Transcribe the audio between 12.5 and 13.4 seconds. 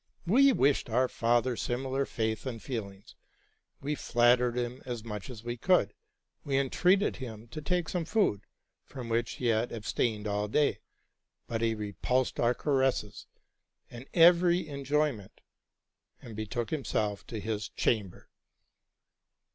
caresses